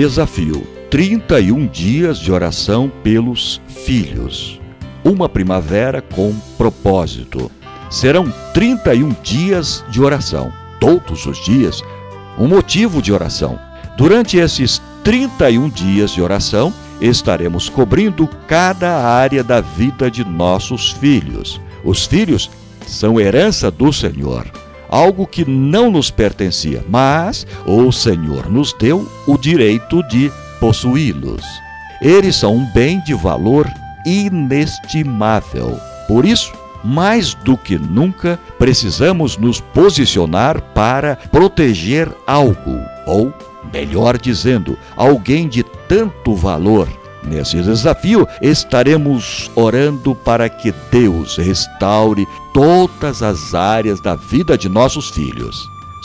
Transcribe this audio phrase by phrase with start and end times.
[0.00, 4.58] Desafio: 31 dias de oração pelos filhos.
[5.04, 7.50] Uma primavera com propósito.
[7.90, 10.50] Serão 31 dias de oração,
[10.80, 11.82] todos os dias,
[12.38, 13.58] um motivo de oração.
[13.98, 21.60] Durante esses 31 dias de oração, estaremos cobrindo cada área da vida de nossos filhos.
[21.84, 22.50] Os filhos
[22.86, 24.50] são herança do Senhor,
[24.90, 31.44] algo que não nos pertencia, mas o Senhor nos deu o direito de possuí-los.
[32.02, 33.70] Eles são um bem de valor
[34.04, 35.78] inestimável.
[36.08, 36.52] Por isso,
[36.82, 43.32] mais do que nunca, precisamos nos posicionar para proteger algo, ou,
[43.72, 46.88] melhor dizendo, alguém de tanto valor.
[47.30, 55.10] Nesse desafio, estaremos orando para que Deus restaure todas as áreas da vida de nossos
[55.10, 55.56] filhos,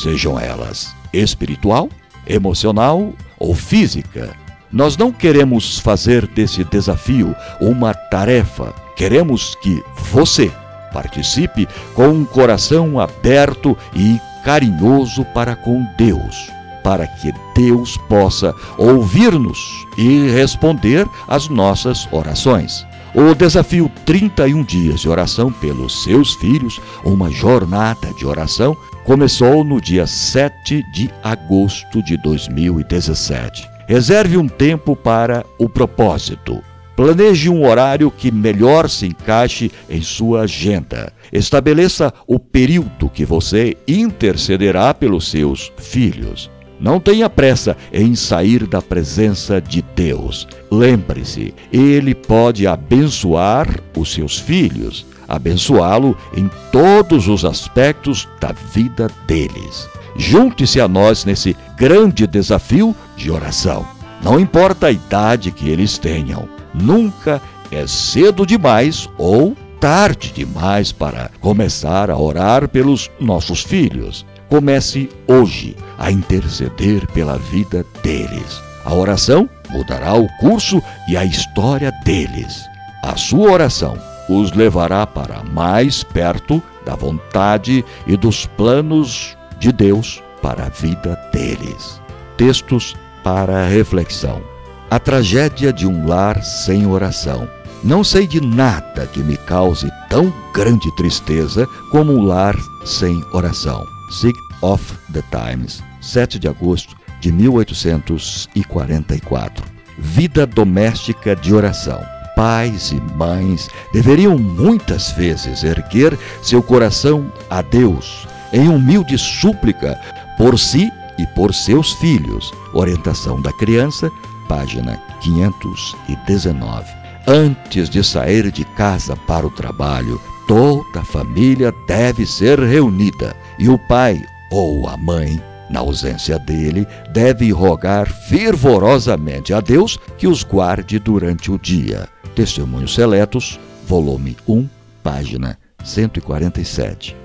[0.03, 1.89] sejam elas espiritual,
[2.27, 4.37] emocional ou física.
[4.71, 10.51] Nós não queremos fazer desse desafio uma tarefa, queremos que você
[10.93, 16.51] participe com um coração aberto e carinhoso para com Deus,
[16.85, 19.57] para que Deus possa ouvir-nos
[19.97, 22.85] e responder às nossas orações.
[23.15, 29.81] O desafio 31 dias de oração pelos seus filhos, uma jornada de oração, começou no
[29.81, 33.67] dia 7 de agosto de 2017.
[33.87, 36.61] Reserve um tempo para o propósito.
[36.95, 41.11] Planeje um horário que melhor se encaixe em sua agenda.
[41.33, 46.53] Estabeleça o período que você intercederá pelos seus filhos.
[46.79, 50.47] Não tenha pressa em sair da presença de Deus.
[50.71, 59.87] Lembre-se, Ele pode abençoar os seus filhos, abençoá-lo em todos os aspectos da vida deles.
[60.17, 63.85] Junte-se a nós nesse grande desafio de oração.
[64.23, 67.41] Não importa a idade que eles tenham, nunca
[67.71, 74.25] é cedo demais ou tarde demais para começar a orar pelos nossos filhos.
[74.49, 78.61] Comece hoje a interceder pela vida deles.
[78.83, 82.63] A oração mudará o curso e a história deles.
[83.03, 83.97] A sua oração
[84.29, 91.15] os levará para mais perto da vontade e dos planos de Deus para a vida
[91.31, 92.01] deles.
[92.37, 94.41] Textos para reflexão.
[94.89, 97.47] A tragédia de um lar sem oração.
[97.83, 103.94] Não sei de nada que me cause tão grande tristeza como um lar sem oração.
[104.19, 104.81] Sig of
[105.11, 109.65] the Times, 7 de agosto de 1844.
[109.97, 112.01] Vida doméstica de oração.
[112.33, 119.99] Pais e mães deveriam muitas vezes erguer seu coração a Deus em humilde súplica
[120.37, 122.53] por si e por seus filhos.
[122.73, 124.09] Orientação da criança,
[124.47, 126.85] página 519.
[127.27, 133.69] Antes de sair de casa para o trabalho, toda a família deve ser reunida e
[133.69, 134.21] o pai
[134.51, 141.51] ou a mãe, na ausência dele, deve rogar fervorosamente a Deus que os guarde durante
[141.51, 142.07] o dia.
[142.35, 144.69] Testemunhos Seletos, volume 1,
[145.01, 147.17] página 147.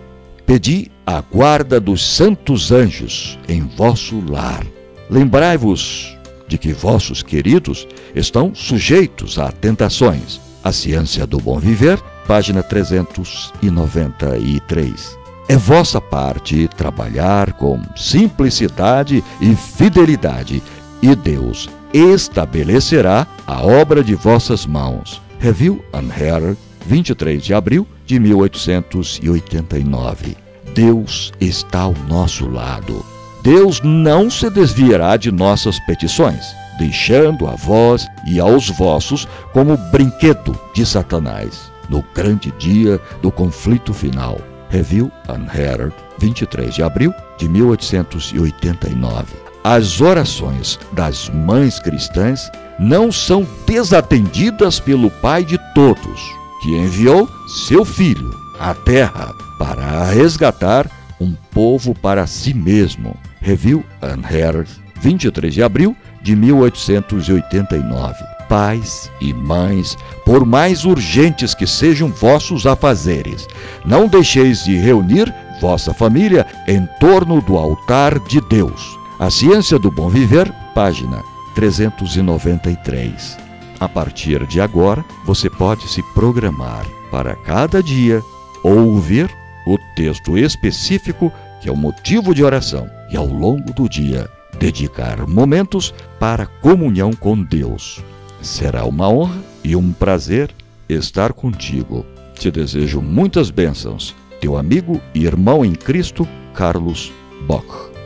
[0.46, 4.66] Pedi a guarda dos santos anjos em vosso lar.
[5.08, 6.18] Lembrai-vos
[6.48, 10.40] de que vossos queridos estão sujeitos a tentações.
[10.62, 15.19] A Ciência do Bom Viver, página 393.
[15.50, 20.62] É vossa parte trabalhar com simplicidade e fidelidade,
[21.02, 25.20] e Deus estabelecerá a obra de vossas mãos.
[25.40, 26.56] Review and Herald,
[26.86, 30.36] 23 de abril de 1889.
[30.72, 33.04] Deus está ao nosso lado.
[33.42, 36.46] Deus não se desviará de nossas petições,
[36.78, 43.92] deixando a vós e aos vossos como brinquedo de Satanás, no grande dia do conflito
[43.92, 44.38] final.
[44.70, 49.50] Review and Herald, 23 de abril de 1889.
[49.62, 56.20] As orações das mães cristãs não são desatendidas pelo Pai de todos,
[56.62, 57.28] que enviou
[57.66, 60.90] seu Filho à terra para resgatar
[61.20, 63.14] um povo para si mesmo.
[63.40, 64.70] Review and Herald,
[65.02, 68.39] 23 de abril de 1889.
[68.50, 73.46] Pais e mães, por mais urgentes que sejam vossos afazeres,
[73.84, 78.98] não deixeis de reunir vossa família em torno do altar de Deus.
[79.20, 81.22] A Ciência do Bom Viver, página
[81.54, 83.38] 393.
[83.78, 88.20] A partir de agora, você pode se programar para cada dia
[88.64, 89.30] ouvir
[89.64, 95.24] o texto específico que é o motivo de oração e ao longo do dia dedicar
[95.28, 98.02] momentos para comunhão com Deus.
[98.42, 100.50] Será uma honra e um prazer
[100.88, 102.06] estar contigo.
[102.34, 104.14] Te desejo muitas bênçãos.
[104.40, 107.12] Teu amigo e irmão em Cristo, Carlos
[107.46, 107.99] Bock.